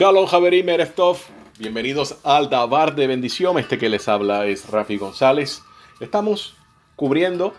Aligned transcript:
Shalom 0.00 0.24
Javerim 0.24 0.66
Ereftov. 0.66 1.18
Bienvenidos 1.58 2.20
al 2.24 2.48
Dabar 2.48 2.94
de 2.94 3.06
Bendición. 3.06 3.58
Este 3.58 3.76
que 3.76 3.90
les 3.90 4.08
habla 4.08 4.46
es 4.46 4.66
Rafi 4.70 4.96
González. 4.96 5.60
Estamos 6.00 6.56
cubriendo 6.96 7.52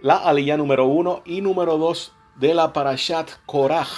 la 0.00 0.14
aliyah 0.14 0.56
número 0.56 0.86
1 0.86 1.22
y 1.26 1.40
número 1.40 1.78
2 1.78 2.12
de 2.36 2.54
la 2.54 2.72
Parashat 2.72 3.28
Korach. 3.44 3.88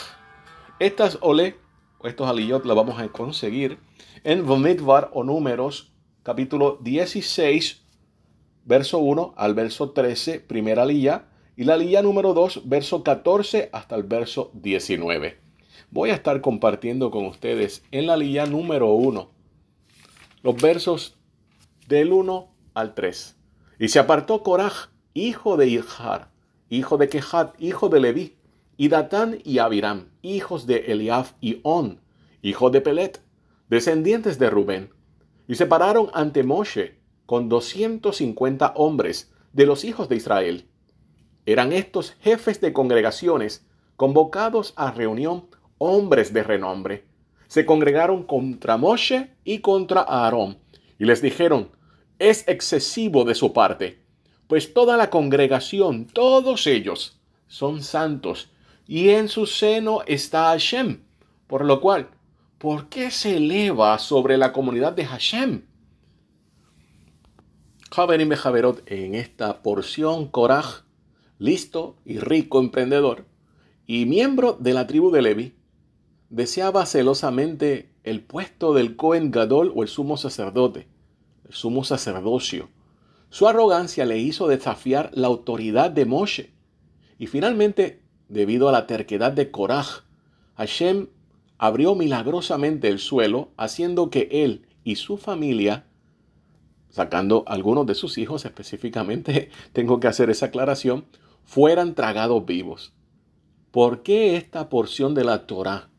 Estas 0.78 1.18
ole, 1.20 1.58
estos 2.02 2.26
aliyot, 2.26 2.64
las 2.64 2.76
vamos 2.76 2.98
a 2.98 3.08
conseguir 3.08 3.78
en 4.24 4.46
Vomidvar 4.46 5.10
o 5.12 5.22
Números, 5.22 5.92
capítulo 6.22 6.78
16, 6.80 7.84
verso 8.64 9.00
1 9.00 9.34
al 9.36 9.52
verso 9.52 9.90
13, 9.90 10.40
primera 10.40 10.84
aliyah, 10.84 11.26
y 11.58 11.64
la 11.64 11.74
aliyah 11.74 12.00
número 12.00 12.32
2, 12.32 12.62
verso 12.70 13.02
14 13.02 13.68
hasta 13.70 13.96
el 13.96 14.04
verso 14.04 14.50
19 14.54 15.41
voy 15.92 16.08
a 16.08 16.14
estar 16.14 16.40
compartiendo 16.40 17.10
con 17.10 17.26
ustedes 17.26 17.84
en 17.90 18.06
la 18.06 18.16
línea 18.16 18.46
número 18.46 18.92
1 18.92 19.30
los 20.42 20.56
versos 20.56 21.18
del 21.86 22.12
1 22.12 22.48
al 22.74 22.94
3. 22.94 23.36
Y 23.78 23.88
se 23.88 23.98
apartó 23.98 24.42
Coraj, 24.42 24.88
hijo 25.14 25.56
de 25.56 25.68
Irjar, 25.68 26.30
hijo 26.70 26.96
de 26.96 27.08
Kehat, 27.08 27.54
hijo 27.60 27.90
de 27.90 28.00
Leví, 28.00 28.36
y 28.76 28.88
Datán 28.88 29.38
y 29.44 29.58
Abiram, 29.58 30.08
hijos 30.22 30.66
de 30.66 30.78
Eliaf 30.92 31.34
y 31.40 31.60
On, 31.62 32.00
hijo 32.40 32.70
de 32.70 32.80
Pelet, 32.80 33.22
descendientes 33.68 34.38
de 34.38 34.50
Rubén, 34.50 34.90
y 35.46 35.54
se 35.56 35.66
pararon 35.66 36.10
ante 36.14 36.42
Moshe 36.42 36.98
con 37.26 37.48
250 37.48 38.72
hombres 38.76 39.30
de 39.52 39.66
los 39.66 39.84
hijos 39.84 40.08
de 40.08 40.16
Israel. 40.16 40.66
Eran 41.44 41.72
estos 41.72 42.12
jefes 42.12 42.60
de 42.60 42.72
congregaciones 42.72 43.66
convocados 43.96 44.72
a 44.76 44.90
reunión 44.90 45.46
hombres 45.82 46.32
de 46.32 46.44
renombre, 46.44 47.04
se 47.48 47.66
congregaron 47.66 48.22
contra 48.22 48.76
Moshe 48.76 49.34
y 49.44 49.58
contra 49.58 50.02
Aarón, 50.02 50.58
y 50.98 51.04
les 51.04 51.20
dijeron, 51.20 51.70
es 52.18 52.46
excesivo 52.46 53.24
de 53.24 53.34
su 53.34 53.52
parte, 53.52 53.98
pues 54.46 54.72
toda 54.72 54.96
la 54.96 55.10
congregación, 55.10 56.06
todos 56.06 56.68
ellos, 56.68 57.20
son 57.48 57.82
santos, 57.82 58.50
y 58.86 59.10
en 59.10 59.28
su 59.28 59.46
seno 59.46 60.02
está 60.06 60.44
Hashem, 60.44 61.02
por 61.48 61.64
lo 61.64 61.80
cual, 61.80 62.10
¿por 62.58 62.88
qué 62.88 63.10
se 63.10 63.36
eleva 63.38 63.98
sobre 63.98 64.38
la 64.38 64.52
comunidad 64.52 64.92
de 64.92 65.04
Hashem? 65.04 65.62
Javerim 67.90 68.30
Javerot 68.30 68.82
en 68.86 69.16
esta 69.16 69.62
porción 69.62 70.28
Korach, 70.28 70.84
listo 71.38 71.96
y 72.04 72.18
rico 72.18 72.60
emprendedor, 72.60 73.26
y 73.84 74.06
miembro 74.06 74.56
de 74.60 74.74
la 74.74 74.86
tribu 74.86 75.10
de 75.10 75.22
Levi, 75.22 75.61
deseaba 76.32 76.86
celosamente 76.86 77.90
el 78.04 78.22
puesto 78.22 78.72
del 78.72 78.96
Cohen 78.96 79.30
Gadol 79.30 79.70
o 79.76 79.82
el 79.82 79.88
sumo 79.88 80.16
sacerdote, 80.16 80.88
el 81.46 81.52
sumo 81.52 81.84
sacerdocio. 81.84 82.70
Su 83.28 83.46
arrogancia 83.46 84.06
le 84.06 84.18
hizo 84.18 84.48
desafiar 84.48 85.10
la 85.12 85.26
autoridad 85.26 85.90
de 85.90 86.06
Moshe. 86.06 86.54
Y 87.18 87.26
finalmente, 87.26 88.00
debido 88.30 88.70
a 88.70 88.72
la 88.72 88.86
terquedad 88.86 89.32
de 89.32 89.50
Korah, 89.50 89.84
Hashem 90.56 91.08
abrió 91.58 91.94
milagrosamente 91.94 92.88
el 92.88 92.98
suelo, 92.98 93.50
haciendo 93.58 94.08
que 94.08 94.28
él 94.30 94.66
y 94.84 94.96
su 94.96 95.18
familia, 95.18 95.84
sacando 96.88 97.44
algunos 97.46 97.86
de 97.86 97.94
sus 97.94 98.16
hijos 98.16 98.46
específicamente, 98.46 99.50
tengo 99.74 100.00
que 100.00 100.08
hacer 100.08 100.30
esa 100.30 100.46
aclaración, 100.46 101.04
fueran 101.44 101.94
tragados 101.94 102.46
vivos. 102.46 102.94
¿Por 103.70 104.02
qué 104.02 104.36
esta 104.36 104.70
porción 104.70 105.14
de 105.14 105.24
la 105.24 105.46
Torah 105.46 105.91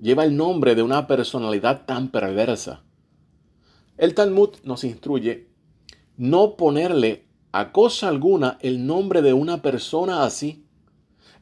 lleva 0.00 0.24
el 0.24 0.36
nombre 0.36 0.74
de 0.74 0.82
una 0.82 1.06
personalidad 1.06 1.84
tan 1.86 2.08
perversa. 2.08 2.82
El 3.96 4.14
Talmud 4.14 4.50
nos 4.64 4.84
instruye 4.84 5.48
no 6.16 6.56
ponerle 6.56 7.26
a 7.52 7.72
cosa 7.72 8.08
alguna 8.08 8.58
el 8.62 8.86
nombre 8.86 9.22
de 9.22 9.32
una 9.32 9.62
persona 9.62 10.24
así. 10.24 10.64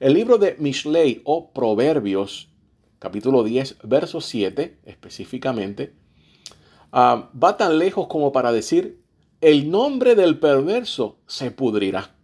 El 0.01 0.15
libro 0.15 0.39
de 0.39 0.57
Mishlei 0.59 1.21
o 1.25 1.53
Proverbios, 1.53 2.49
capítulo 2.99 3.45
10, 3.45 3.79
verso 3.85 4.21
7 4.21 4.81
específicamente, 4.85 5.95
ah, 6.93 7.31
va 7.33 7.57
tan 7.57 7.79
lejos 7.79 8.09
como 8.09 8.33
para 8.33 8.53
decir, 8.53 9.01
el 9.41 9.71
nombre 9.71 10.15
del 10.15 10.39
perverso 10.39 11.19
se 11.27 11.51
pudrirá. 11.51 12.15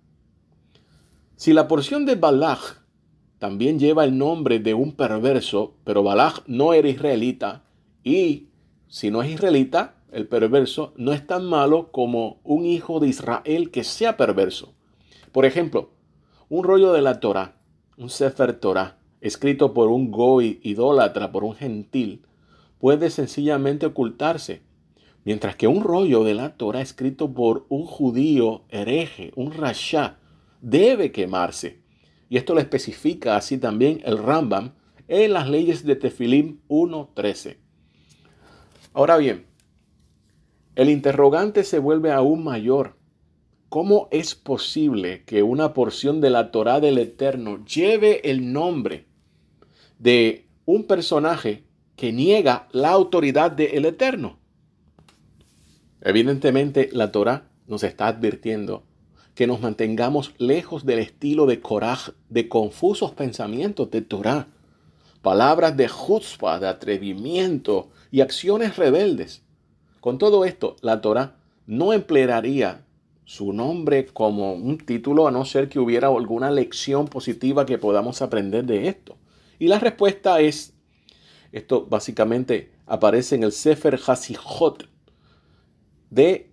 Si 1.36 1.52
la 1.52 1.68
porción 1.68 2.06
de 2.06 2.16
Balach 2.16 2.83
también 3.44 3.78
lleva 3.78 4.04
el 4.04 4.16
nombre 4.16 4.58
de 4.58 4.72
un 4.72 4.92
perverso, 4.92 5.74
pero 5.84 6.02
Balaj 6.02 6.38
no 6.46 6.72
era 6.72 6.88
israelita 6.88 7.62
y 8.02 8.46
si 8.88 9.10
no 9.10 9.22
es 9.22 9.32
israelita, 9.32 9.96
el 10.12 10.26
perverso 10.26 10.94
no 10.96 11.12
es 11.12 11.26
tan 11.26 11.44
malo 11.44 11.92
como 11.92 12.40
un 12.42 12.64
hijo 12.64 13.00
de 13.00 13.08
Israel 13.08 13.70
que 13.70 13.84
sea 13.84 14.16
perverso. 14.16 14.72
Por 15.30 15.44
ejemplo, 15.44 15.90
un 16.48 16.64
rollo 16.64 16.94
de 16.94 17.02
la 17.02 17.20
Torah, 17.20 17.56
un 17.98 18.08
Sefer 18.08 18.54
Torah, 18.54 18.96
escrito 19.20 19.74
por 19.74 19.90
un 19.90 20.10
goy 20.10 20.58
idólatra, 20.62 21.30
por 21.30 21.44
un 21.44 21.54
gentil, 21.54 22.22
puede 22.78 23.10
sencillamente 23.10 23.84
ocultarse, 23.84 24.62
mientras 25.22 25.54
que 25.54 25.68
un 25.68 25.84
rollo 25.84 26.24
de 26.24 26.32
la 26.32 26.56
Torah 26.56 26.80
escrito 26.80 27.34
por 27.34 27.66
un 27.68 27.84
judío 27.84 28.62
hereje, 28.70 29.32
un 29.36 29.52
rasha, 29.52 30.16
debe 30.62 31.12
quemarse. 31.12 31.83
Y 32.34 32.36
esto 32.36 32.52
lo 32.52 32.58
especifica 32.58 33.36
así 33.36 33.58
también 33.58 34.00
el 34.04 34.18
Rambam 34.18 34.72
en 35.06 35.34
las 35.34 35.48
leyes 35.48 35.84
de 35.84 35.94
Tefilim 35.94 36.58
1.13. 36.66 37.58
Ahora 38.92 39.18
bien, 39.18 39.46
el 40.74 40.90
interrogante 40.90 41.62
se 41.62 41.78
vuelve 41.78 42.10
aún 42.10 42.42
mayor. 42.42 42.96
¿Cómo 43.68 44.08
es 44.10 44.34
posible 44.34 45.22
que 45.24 45.44
una 45.44 45.74
porción 45.74 46.20
de 46.20 46.30
la 46.30 46.50
Torá 46.50 46.80
del 46.80 46.98
Eterno 46.98 47.64
lleve 47.64 48.28
el 48.28 48.52
nombre 48.52 49.06
de 50.00 50.48
un 50.64 50.88
personaje 50.88 51.62
que 51.94 52.12
niega 52.12 52.66
la 52.72 52.90
autoridad 52.90 53.52
del 53.52 53.84
Eterno? 53.84 54.40
Evidentemente 56.00 56.90
la 56.92 57.12
Torá 57.12 57.48
nos 57.68 57.84
está 57.84 58.08
advirtiendo 58.08 58.82
que 59.34 59.46
nos 59.46 59.60
mantengamos 59.60 60.32
lejos 60.38 60.86
del 60.86 61.00
estilo 61.00 61.46
de 61.46 61.60
coraje, 61.60 62.12
de 62.28 62.48
confusos 62.48 63.12
pensamientos 63.12 63.90
de 63.90 64.02
Torah, 64.02 64.48
palabras 65.22 65.76
de 65.76 65.88
chutzpah, 65.88 66.60
de 66.60 66.68
atrevimiento 66.68 67.90
y 68.10 68.20
acciones 68.20 68.76
rebeldes. 68.76 69.42
Con 70.00 70.18
todo 70.18 70.44
esto, 70.44 70.76
la 70.82 71.00
Torah 71.00 71.36
no 71.66 71.92
emplearía 71.92 72.84
su 73.24 73.52
nombre 73.52 74.06
como 74.06 74.52
un 74.52 74.78
título 74.78 75.26
a 75.26 75.30
no 75.30 75.44
ser 75.44 75.68
que 75.68 75.78
hubiera 75.78 76.08
alguna 76.08 76.50
lección 76.50 77.08
positiva 77.08 77.64
que 77.64 77.78
podamos 77.78 78.20
aprender 78.22 78.64
de 78.64 78.88
esto. 78.88 79.16
Y 79.58 79.68
la 79.68 79.78
respuesta 79.78 80.40
es, 80.40 80.74
esto 81.52 81.86
básicamente 81.86 82.72
aparece 82.86 83.34
en 83.34 83.44
el 83.44 83.52
Sefer 83.52 83.98
Hasijot 84.06 84.88
de 86.10 86.52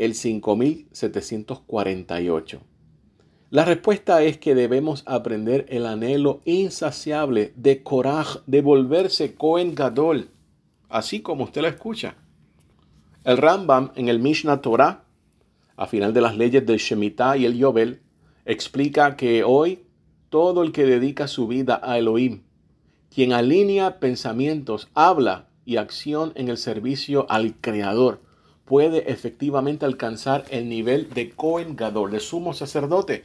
el 0.00 0.14
5748? 0.14 2.60
La 3.50 3.64
respuesta 3.64 4.22
es 4.22 4.38
que 4.38 4.54
debemos 4.54 5.02
aprender 5.06 5.66
el 5.68 5.84
anhelo 5.84 6.40
insaciable 6.44 7.52
de 7.56 7.82
coraje 7.82 8.38
de 8.46 8.62
volverse 8.62 9.34
Cohen 9.34 9.74
Gadol, 9.74 10.30
así 10.88 11.20
como 11.20 11.44
usted 11.44 11.60
lo 11.62 11.68
escucha. 11.68 12.14
El 13.24 13.36
Rambam 13.36 13.90
en 13.96 14.08
el 14.08 14.20
Mishnah 14.20 14.62
Torah, 14.62 15.04
a 15.76 15.86
final 15.86 16.14
de 16.14 16.22
las 16.22 16.36
leyes 16.36 16.64
del 16.64 16.78
Shemitah 16.78 17.36
y 17.36 17.44
el 17.44 17.58
Yobel, 17.58 18.00
explica 18.46 19.16
que 19.16 19.44
hoy 19.44 19.80
todo 20.30 20.62
el 20.62 20.72
que 20.72 20.86
dedica 20.86 21.28
su 21.28 21.46
vida 21.46 21.78
a 21.82 21.98
Elohim, 21.98 22.44
quien 23.12 23.32
alinea 23.32 23.98
pensamientos, 23.98 24.88
habla 24.94 25.48
y 25.66 25.76
acción 25.76 26.32
en 26.36 26.48
el 26.48 26.56
servicio 26.56 27.26
al 27.28 27.56
Creador, 27.60 28.22
puede 28.70 29.10
efectivamente 29.10 29.84
alcanzar 29.84 30.44
el 30.48 30.68
nivel 30.68 31.10
de 31.12 31.30
Cohen 31.30 31.74
Gadol, 31.74 32.12
de 32.12 32.20
sumo 32.20 32.54
sacerdote. 32.54 33.24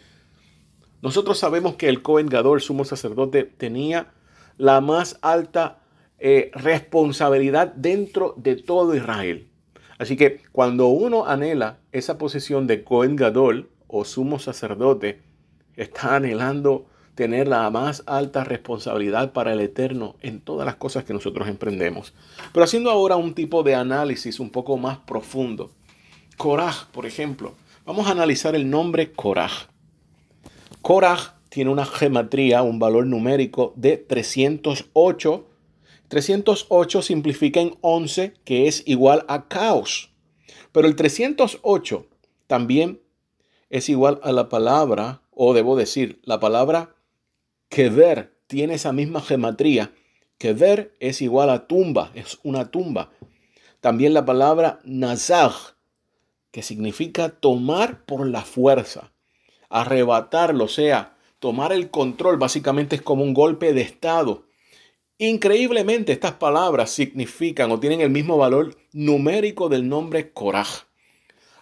Nosotros 1.03 1.37
sabemos 1.37 1.75
que 1.75 1.87
el 1.87 2.01
Cohen 2.01 2.25
Gadol, 2.25 2.61
sumo 2.61 2.83
sacerdote, 2.83 3.43
tenía 3.43 4.11
la 4.57 4.81
más 4.81 5.19
alta 5.21 5.83
eh, 6.17 6.49
responsabilidad 6.55 7.67
dentro 7.75 8.33
de 8.37 8.55
todo 8.55 8.95
Israel. 8.95 9.51
Así 9.99 10.17
que 10.17 10.41
cuando 10.51 10.87
uno 10.87 11.27
anhela 11.27 11.77
esa 11.91 12.17
posición 12.17 12.65
de 12.65 12.83
Cohen 12.83 13.15
Gadol 13.15 13.69
o 13.85 14.03
sumo 14.03 14.39
sacerdote, 14.39 15.21
está 15.75 16.15
anhelando 16.15 16.87
tener 17.15 17.47
la 17.47 17.69
más 17.69 18.03
alta 18.05 18.43
responsabilidad 18.43 19.31
para 19.31 19.53
el 19.53 19.61
Eterno 19.61 20.15
en 20.21 20.41
todas 20.41 20.65
las 20.65 20.75
cosas 20.75 21.05
que 21.05 21.13
nosotros 21.13 21.47
emprendemos. 21.47 22.13
Pero 22.53 22.63
haciendo 22.63 22.91
ahora 22.91 23.15
un 23.15 23.33
tipo 23.33 23.63
de 23.63 23.73
análisis 23.73 24.39
un 24.39 24.49
poco 24.49 24.77
más 24.77 24.97
profundo. 24.99 25.71
Korah, 26.37 26.75
por 26.91 27.05
ejemplo. 27.05 27.53
Vamos 27.85 28.07
a 28.07 28.11
analizar 28.11 28.55
el 28.55 28.69
nombre 28.69 29.13
Korah. 29.13 29.51
Korah 30.81 31.35
tiene 31.49 31.71
una 31.71 31.85
gematría, 31.85 32.63
un 32.63 32.79
valor 32.79 33.07
numérico 33.07 33.73
de 33.77 33.97
308, 33.97 35.47
308 36.09 37.01
simplifica 37.01 37.61
en 37.61 37.77
11, 37.81 38.33
que 38.43 38.67
es 38.67 38.83
igual 38.85 39.23
a 39.29 39.47
caos. 39.47 40.11
Pero 40.73 40.87
el 40.87 40.95
308 40.95 42.07
también 42.47 43.01
es 43.69 43.87
igual 43.87 44.19
a 44.23 44.31
la 44.33 44.49
palabra, 44.49 45.21
o 45.31 45.53
debo 45.53 45.77
decir, 45.77 46.19
la 46.23 46.39
palabra 46.39 46.94
que 47.69 47.89
ver 47.89 48.35
tiene 48.47 48.75
esa 48.75 48.93
misma 48.93 49.21
geometría. 49.21 49.93
Que 50.37 50.53
ver 50.53 50.95
es 50.99 51.21
igual 51.21 51.49
a 51.49 51.67
tumba, 51.67 52.11
es 52.13 52.39
una 52.43 52.69
tumba. 52.69 53.11
También 53.79 54.13
la 54.13 54.25
palabra 54.25 54.79
nazaj, 54.83 55.75
que 56.51 56.61
significa 56.61 57.29
tomar 57.29 58.05
por 58.05 58.27
la 58.27 58.41
fuerza, 58.41 59.13
arrebatarlo, 59.69 60.65
o 60.65 60.69
sea, 60.69 61.15
tomar 61.39 61.71
el 61.71 61.89
control, 61.89 62.37
básicamente 62.37 62.95
es 62.95 63.01
como 63.01 63.23
un 63.23 63.33
golpe 63.33 63.73
de 63.73 63.81
estado. 63.81 64.45
Increíblemente 65.17 66.11
estas 66.11 66.33
palabras 66.33 66.89
significan 66.89 67.71
o 67.71 67.79
tienen 67.79 68.01
el 68.01 68.09
mismo 68.09 68.37
valor 68.37 68.75
numérico 68.91 69.69
del 69.69 69.87
nombre 69.87 70.33
Korah. 70.33 70.67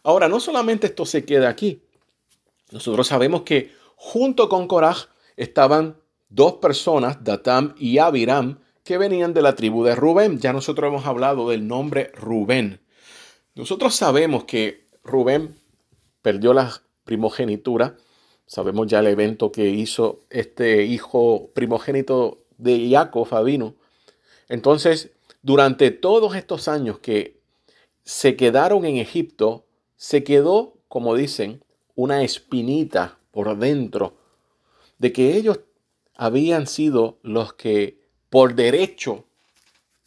Ahora, 0.02 0.28
no 0.28 0.40
solamente 0.40 0.88
esto 0.88 1.06
se 1.06 1.26
queda 1.26 1.50
aquí. 1.50 1.82
Nosotros 2.72 3.08
sabemos 3.08 3.44
que 3.44 3.72
junto 3.96 4.50
con 4.50 4.68
Korah 4.68 4.96
estaban 5.38 5.98
dos 6.30 6.54
personas, 6.54 7.24
Datam 7.24 7.76
y 7.78 7.98
Abiram, 8.00 8.60
que 8.84 8.98
venían 8.98 9.34
de 9.34 9.42
la 9.42 9.56
tribu 9.56 9.84
de 9.84 9.96
Rubén. 9.96 10.40
Ya 10.40 10.52
nosotros 10.54 10.90
hemos 10.90 11.06
hablado 11.06 11.50
del 11.50 11.68
nombre 11.68 12.12
Rubén. 12.16 12.82
Nosotros 13.56 13.96
sabemos 13.96 14.46
que 14.46 14.88
Rubén 15.04 15.56
perdió 16.22 16.54
la 16.54 16.82
primogenitura. 17.04 17.96
Sabemos 18.46 18.88
ya 18.88 19.00
el 19.00 19.08
evento 19.08 19.52
que 19.52 19.70
hizo 19.70 20.22
este 20.30 20.84
hijo 20.86 21.52
primogénito 21.54 22.46
de 22.58 22.90
Jacob 22.90 23.26
Fabino. 23.26 23.76
Entonces, 24.50 25.12
durante 25.42 25.92
todos 25.92 26.36
estos 26.36 26.68
años 26.68 27.00
que 27.00 27.40
se 28.04 28.36
quedaron 28.36 28.86
en 28.86 28.98
Egipto, 28.98 29.66
se 29.96 30.24
quedó, 30.24 30.74
como 30.88 31.16
dicen, 31.16 31.64
una 31.96 32.24
espinita 32.24 33.18
por 33.32 33.58
dentro 33.58 34.16
de 34.98 35.12
que 35.12 35.36
ellos 35.36 35.60
habían 36.16 36.68
sido 36.68 37.20
los 37.24 37.54
que 37.54 38.00
por 38.30 38.56
derecho, 38.56 39.26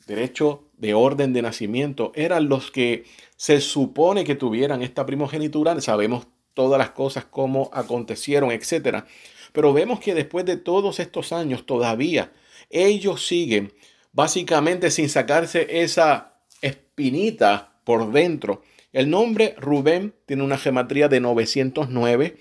derecho 0.07 0.65
de 0.77 0.95
orden 0.95 1.33
de 1.33 1.43
nacimiento, 1.43 2.13
eran 2.15 2.49
los 2.49 2.71
que 2.71 3.05
se 3.37 3.61
supone 3.61 4.25
que 4.25 4.35
tuvieran 4.35 4.83
esta 4.83 5.07
primogenitura. 5.07 5.81
Sabemos 5.81 6.27
todas 6.55 6.79
las 6.79 6.91
cosas, 6.91 7.25
cómo 7.25 7.71
acontecieron, 7.73 8.51
etc. 8.51 9.05
Pero 9.53 9.73
vemos 9.73 10.01
que 10.01 10.15
después 10.15 10.45
de 10.45 10.57
todos 10.57 11.01
estos 11.01 11.33
años 11.33 11.67
todavía 11.67 12.33
ellos 12.71 13.27
siguen 13.27 13.73
básicamente 14.13 14.91
sin 14.91 15.09
sacarse 15.09 15.83
esa 15.83 16.41
espinita 16.63 17.81
por 17.85 18.11
dentro 18.13 18.63
el 18.97 19.11
nombre 19.11 19.55
Rubén 19.59 20.15
tiene 20.25 20.43
una 20.43 20.57
gematría 20.57 21.09
de 21.09 21.21
909. 21.21 22.39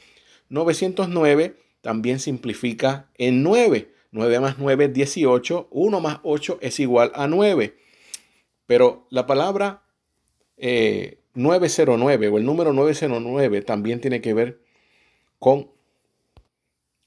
909 0.47 1.59
también 1.85 2.19
simplifica 2.19 3.11
en 3.13 3.43
9. 3.43 3.93
9 4.09 4.39
más 4.39 4.57
9 4.57 4.85
es 4.85 4.93
18. 4.93 5.67
1 5.69 5.99
más 6.01 6.19
8 6.23 6.57
es 6.59 6.79
igual 6.79 7.11
a 7.13 7.27
9. 7.27 7.77
Pero 8.65 9.05
la 9.11 9.27
palabra 9.27 9.83
909 10.57 12.25
eh, 12.25 12.29
o 12.29 12.37
el 12.39 12.43
número 12.43 12.73
909 12.73 13.61
también 13.61 14.01
tiene 14.01 14.19
que 14.19 14.33
ver 14.33 14.59
con, 15.37 15.69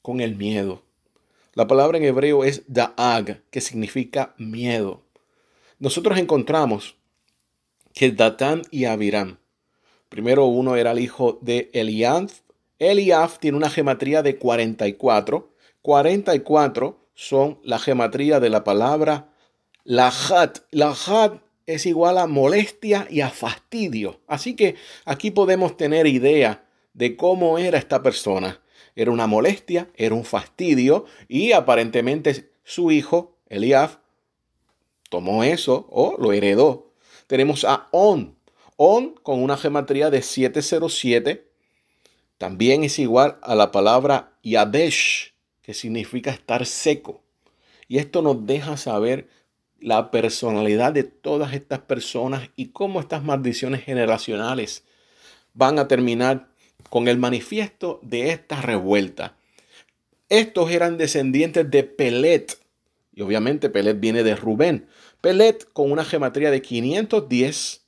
con 0.01 0.21
el 0.21 0.37
miedo. 0.37 0.85
La 1.55 1.67
palabra 1.67 1.99
en 1.99 2.05
hebreo 2.05 2.45
es 2.45 2.63
da'ag, 2.69 3.43
que 3.51 3.61
significa 3.61 4.37
miedo. 4.39 5.03
Nosotros 5.81 6.19
encontramos 6.19 6.95
que 7.95 8.13
Datán 8.13 8.63
y 8.71 8.85
Abiram, 8.85 9.39
primero 10.09 10.47
uno 10.47 10.77
era 10.77 10.93
el 10.93 11.01
hijo 11.01 11.41
de 11.43 11.69
Eliab. 11.73 12.31
Eliab 12.79 13.39
tiene 13.39 13.57
una 13.57 13.71
gematría 13.71 14.23
de 14.23 14.39
44. 14.39 15.55
44 15.83 17.09
son 17.15 17.59
la 17.63 17.79
gematría 17.79 18.41
de 18.41 18.51
la 18.51 18.65
palabra 18.65 19.33
lahat. 19.85 20.59
Lahat 20.71 21.43
es 21.67 21.87
igual 21.87 22.19
a 22.19 22.27
molestia 22.27 23.07
y 23.11 23.21
a 23.21 23.31
fastidio. 23.31 24.21
Así 24.27 24.55
que 24.55 24.77
aquí 25.05 25.31
podemos 25.31 25.77
tener 25.77 26.07
idea 26.07 26.65
de 26.95 27.17
cómo 27.17 27.59
era 27.59 27.79
esta 27.79 28.03
persona. 28.03 28.61
Era 28.97 29.11
una 29.11 29.27
molestia, 29.27 29.89
era 29.95 30.15
un 30.15 30.25
fastidio 30.25 31.05
y 31.29 31.53
aparentemente 31.53 32.51
su 32.65 32.91
hijo, 32.91 33.37
Eliab, 33.49 34.01
tomó 35.09 35.45
eso 35.45 35.87
o 35.91 36.17
lo 36.19 36.33
heredó 36.33 36.89
tenemos 37.29 37.65
a 37.65 37.87
On. 37.93 38.37
On 38.77 39.15
con 39.23 39.41
una 39.41 39.57
gematría 39.57 40.11
de 40.11 40.23
707 40.23 41.48
también 42.39 42.85
es 42.85 42.99
igual 42.99 43.39
a 43.43 43.55
la 43.55 43.71
palabra 43.73 44.33
Yadesh, 44.43 45.35
que 45.63 45.75
significa 45.75 46.31
estar 46.31 46.65
seco. 46.65 47.21
Y 47.89 47.99
esto 47.99 48.23
nos 48.23 48.47
deja 48.47 48.77
saber 48.77 49.29
la 49.81 50.11
personalidad 50.11 50.93
de 50.93 51.05
todas 51.05 51.53
estas 51.53 51.81
personas 51.81 52.51
y 52.57 52.69
cómo 52.69 53.01
estas 53.01 53.23
maldiciones 53.23 53.85
generacionales 53.85 54.85
van 55.55 55.79
a 55.79 55.89
terminar 55.89 56.49
con 56.91 57.09
el 57.09 57.19
manifiesto 57.19 58.01
de 58.03 58.31
esta 58.31 58.63
revuelta. 58.63 59.37
Estos 60.29 60.71
eran 60.71 60.99
descendientes 60.99 61.71
de 61.71 61.85
Pelet, 61.85 62.59
y 63.15 63.23
obviamente 63.23 63.69
Pelet 63.69 63.99
viene 63.99 64.23
de 64.23 64.37
Rubén. 64.37 64.87
Pelet 65.21 65.69
con 65.73 65.91
una 65.91 66.05
gematría 66.05 66.53
de 66.53 66.63
510. 66.63 67.85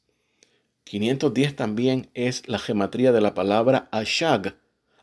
510 0.91 1.55
también 1.55 2.11
es 2.15 2.49
la 2.49 2.59
gematría 2.59 3.13
de 3.13 3.21
la 3.21 3.33
palabra 3.33 3.89
Ashag. 3.93 4.57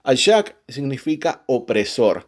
Ashag 0.04 0.58
significa 0.68 1.44
opresor. 1.46 2.28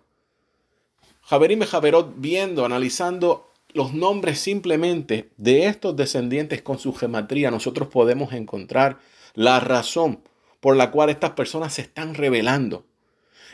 Javerim 1.23 1.63
Javerot 1.63 2.13
viendo, 2.15 2.63
analizando 2.63 3.51
los 3.73 3.93
nombres 3.93 4.39
simplemente 4.39 5.31
de 5.35 5.65
estos 5.65 5.97
descendientes 5.97 6.61
con 6.61 6.79
su 6.79 6.93
gematría, 6.93 7.51
nosotros 7.51 7.89
podemos 7.89 8.31
encontrar 8.31 8.99
la 9.33 9.59
razón 9.59 10.21
por 10.61 10.77
la 10.77 10.89
cual 10.89 11.09
estas 11.09 11.31
personas 11.31 11.73
se 11.73 11.81
están 11.81 12.15
revelando. 12.15 12.85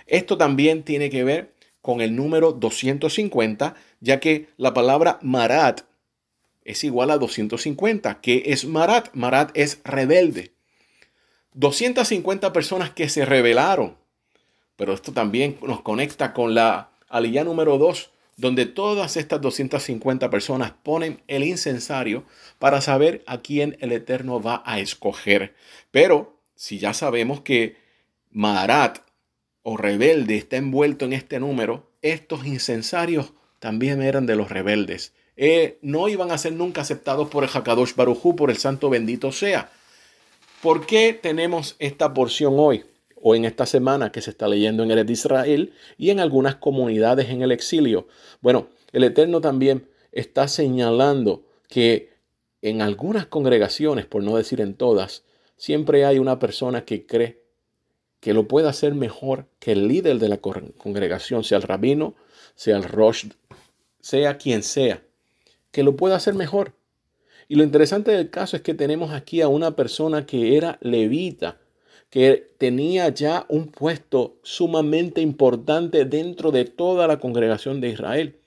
Esto 0.05 0.37
también 0.37 0.83
tiene 0.83 1.09
que 1.09 1.23
ver 1.23 1.55
con 1.81 2.01
el 2.01 2.15
número 2.15 2.51
250, 2.51 3.73
ya 4.01 4.19
que 4.19 4.49
la 4.57 4.75
palabra 4.75 5.17
Marat 5.23 5.81
es 6.65 6.83
igual 6.83 7.11
a 7.11 7.17
250. 7.17 8.19
¿Qué 8.21 8.43
es 8.47 8.65
Marat? 8.65 9.13
Marat 9.13 9.51
es 9.53 9.79
rebelde. 9.85 10.51
250 11.53 12.51
personas 12.51 12.89
que 12.89 13.07
se 13.07 13.23
rebelaron. 13.23 13.95
Pero 14.75 14.93
esto 14.93 15.13
también 15.13 15.57
nos 15.61 15.81
conecta 15.81 16.33
con 16.33 16.53
la 16.53 16.89
aliyá 17.07 17.45
número 17.45 17.77
2, 17.77 18.11
donde 18.35 18.65
todas 18.65 19.15
estas 19.15 19.39
250 19.39 20.29
personas 20.29 20.73
ponen 20.83 21.21
el 21.27 21.45
incensario 21.45 22.25
para 22.59 22.81
saber 22.81 23.23
a 23.27 23.41
quién 23.41 23.77
el 23.79 23.93
Eterno 23.93 24.41
va 24.41 24.61
a 24.65 24.79
escoger. 24.79 25.55
Pero 25.91 26.41
si 26.55 26.79
ya 26.79 26.93
sabemos 26.93 27.41
que 27.41 27.77
Marat 28.31 28.99
o 29.61 29.77
rebelde 29.77 30.35
está 30.35 30.57
envuelto 30.57 31.05
en 31.05 31.13
este 31.13 31.39
número, 31.39 31.89
estos 32.01 32.45
incensarios 32.45 33.33
también 33.59 34.01
eran 34.01 34.25
de 34.25 34.35
los 34.35 34.49
rebeldes. 34.49 35.13
Eh, 35.37 35.77
no 35.81 36.07
iban 36.07 36.31
a 36.31 36.37
ser 36.37 36.53
nunca 36.53 36.81
aceptados 36.81 37.29
por 37.29 37.43
el 37.43 37.49
Hakadosh 37.49 37.95
Barujú, 37.95 38.35
por 38.35 38.49
el 38.49 38.57
santo 38.57 38.89
bendito 38.89 39.31
sea. 39.31 39.69
¿Por 40.61 40.85
qué 40.85 41.13
tenemos 41.13 41.75
esta 41.79 42.13
porción 42.13 42.55
hoy 42.57 42.85
o 43.15 43.35
en 43.35 43.45
esta 43.45 43.65
semana 43.65 44.11
que 44.11 44.21
se 44.21 44.29
está 44.29 44.47
leyendo 44.47 44.83
en 44.83 45.05
de 45.05 45.13
Israel 45.13 45.73
y 45.97 46.09
en 46.09 46.19
algunas 46.19 46.55
comunidades 46.55 47.29
en 47.29 47.41
el 47.41 47.51
exilio? 47.51 48.07
Bueno, 48.41 48.69
el 48.93 49.03
Eterno 49.03 49.41
también 49.41 49.89
está 50.11 50.47
señalando 50.47 51.43
que 51.67 52.13
en 52.61 52.81
algunas 52.81 53.25
congregaciones, 53.25 54.05
por 54.05 54.23
no 54.23 54.37
decir 54.37 54.61
en 54.61 54.73
todas, 54.73 55.23
siempre 55.57 56.05
hay 56.05 56.17
una 56.17 56.39
persona 56.39 56.85
que 56.85 57.05
cree 57.05 57.43
que 58.21 58.33
lo 58.33 58.47
puede 58.47 58.69
hacer 58.69 58.95
mejor 58.95 59.47
que 59.59 59.73
el 59.73 59.87
líder 59.87 60.17
de 60.17 60.29
la 60.29 60.37
congregación, 60.37 61.43
sea 61.43 61.57
el 61.57 61.63
rabino, 61.63 62.15
sea 62.55 62.77
el 62.77 62.83
rosh, 62.83 63.27
sea 63.99 64.37
quien 64.37 64.63
sea 64.63 65.04
que 65.75 65.83
lo 65.83 65.97
pueda 65.97 66.15
hacer 66.15 66.35
mejor. 66.35 66.71
Y 67.49 67.55
lo 67.55 67.63
interesante 67.63 68.11
del 68.11 68.29
caso 68.29 68.55
es 68.55 68.61
que 68.61 68.73
tenemos 68.73 69.11
aquí 69.11 69.41
a 69.41 69.49
una 69.49 69.75
persona 69.75 70.25
que 70.25 70.55
era 70.55 70.77
levita, 70.79 71.59
que 72.09 72.49
tenía 72.57 73.09
ya 73.09 73.45
un 73.49 73.67
puesto 73.67 74.37
sumamente 74.41 75.19
importante 75.19 76.05
dentro 76.05 76.51
de 76.51 76.63
toda 76.63 77.07
la 77.07 77.19
congregación 77.19 77.81
de 77.81 77.89
Israel. 77.89 78.39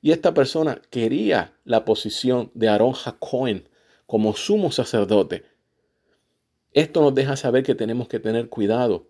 Y 0.00 0.10
esta 0.10 0.34
persona 0.34 0.82
quería 0.90 1.52
la 1.64 1.84
posición 1.84 2.50
de 2.54 2.68
Aarón 2.68 2.94
Jacoen 2.94 3.68
como 4.06 4.34
sumo 4.34 4.72
sacerdote. 4.72 5.44
Esto 6.72 7.02
nos 7.02 7.14
deja 7.14 7.36
saber 7.36 7.62
que 7.62 7.76
tenemos 7.76 8.08
que 8.08 8.18
tener 8.18 8.48
cuidado. 8.48 9.06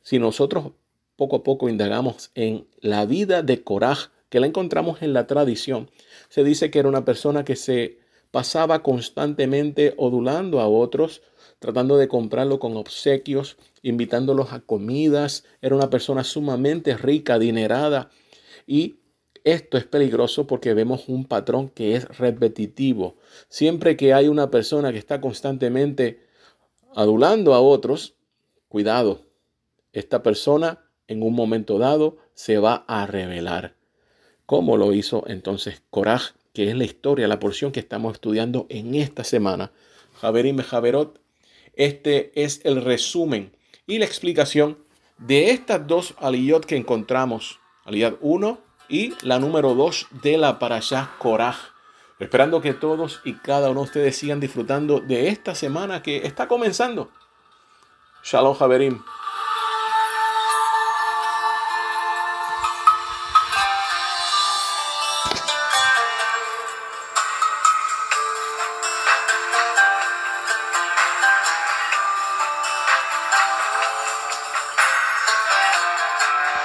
Si 0.00 0.18
nosotros 0.18 0.72
poco 1.16 1.36
a 1.36 1.42
poco 1.42 1.68
indagamos 1.68 2.30
en 2.34 2.66
la 2.80 3.04
vida 3.04 3.42
de 3.42 3.62
Coraj 3.62 4.08
que 4.30 4.40
la 4.40 4.46
encontramos 4.46 5.02
en 5.02 5.12
la 5.12 5.26
tradición. 5.26 5.90
Se 6.30 6.42
dice 6.42 6.70
que 6.70 6.78
era 6.78 6.88
una 6.88 7.04
persona 7.04 7.44
que 7.44 7.56
se 7.56 7.98
pasaba 8.30 8.82
constantemente 8.82 9.94
odulando 9.98 10.60
a 10.60 10.68
otros, 10.68 11.22
tratando 11.58 11.98
de 11.98 12.08
comprarlo 12.08 12.58
con 12.58 12.76
obsequios, 12.76 13.58
invitándolos 13.82 14.52
a 14.52 14.60
comidas. 14.60 15.44
Era 15.60 15.74
una 15.74 15.90
persona 15.90 16.24
sumamente 16.24 16.96
rica, 16.96 17.34
adinerada. 17.34 18.10
Y 18.66 19.00
esto 19.44 19.76
es 19.76 19.84
peligroso 19.84 20.46
porque 20.46 20.74
vemos 20.74 21.08
un 21.08 21.24
patrón 21.24 21.68
que 21.68 21.96
es 21.96 22.06
repetitivo. 22.18 23.16
Siempre 23.48 23.96
que 23.96 24.14
hay 24.14 24.28
una 24.28 24.50
persona 24.50 24.92
que 24.92 24.98
está 24.98 25.20
constantemente 25.20 26.20
adulando 26.94 27.54
a 27.54 27.60
otros, 27.60 28.14
cuidado, 28.68 29.22
esta 29.92 30.22
persona 30.22 30.84
en 31.08 31.22
un 31.22 31.34
momento 31.34 31.78
dado 31.78 32.18
se 32.34 32.58
va 32.58 32.84
a 32.86 33.06
revelar. 33.06 33.79
¿Cómo 34.50 34.76
lo 34.76 34.92
hizo 34.92 35.22
entonces 35.28 35.80
Coraj? 35.90 36.32
Que 36.52 36.70
es 36.70 36.76
la 36.76 36.82
historia, 36.82 37.28
la 37.28 37.38
porción 37.38 37.70
que 37.70 37.78
estamos 37.78 38.14
estudiando 38.14 38.66
en 38.68 38.96
esta 38.96 39.22
semana. 39.22 39.70
Javerim 40.20 40.58
Javerot, 40.58 41.20
este 41.74 42.32
es 42.34 42.60
el 42.64 42.82
resumen 42.82 43.56
y 43.86 44.00
la 44.00 44.06
explicación 44.06 44.76
de 45.18 45.50
estas 45.52 45.86
dos 45.86 46.14
aliyot 46.18 46.66
que 46.66 46.74
encontramos. 46.74 47.60
Aliyat 47.84 48.16
1 48.20 48.58
y 48.88 49.14
la 49.22 49.38
número 49.38 49.76
2 49.76 50.08
de 50.20 50.36
la 50.36 50.58
Parashah 50.58 51.12
Korah. 51.20 51.56
Esperando 52.18 52.60
que 52.60 52.74
todos 52.74 53.20
y 53.24 53.34
cada 53.34 53.70
uno 53.70 53.82
de 53.82 53.86
ustedes 53.86 54.16
sigan 54.16 54.40
disfrutando 54.40 54.98
de 54.98 55.28
esta 55.28 55.54
semana 55.54 56.02
que 56.02 56.26
está 56.26 56.48
comenzando. 56.48 57.12
Shalom 58.24 58.56
Javerim. 58.56 59.00